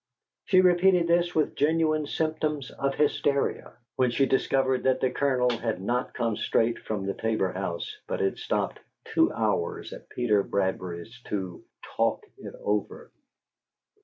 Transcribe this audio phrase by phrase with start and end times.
[0.45, 5.79] She repeated this with genuine symptoms of hysteria when she discovered that the Colonel had
[5.79, 11.21] not come straight from the Tabor house, but had stopped two hours at Peter Bradbury's
[11.25, 13.11] to "talk it over."